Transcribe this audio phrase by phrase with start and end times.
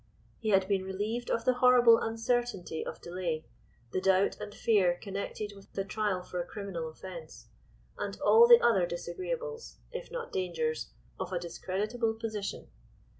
[0.39, 5.77] He had been relieved of the horrible uncertainty of delay—the doubt and fear connected with
[5.77, 7.49] a trial for a criminal offence,
[7.99, 12.69] and all the other disagreeables, if not dangers, of a discreditable position.